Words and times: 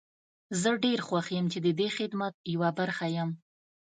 زه 0.61 0.69
ډير 0.83 0.99
خوښ 1.07 1.27
يم 1.37 1.45
چې 1.53 1.59
ددې 1.65 1.87
خدمت 1.97 2.33
يوه 2.53 2.69
برخه 2.79 3.07
يم. 3.17 3.29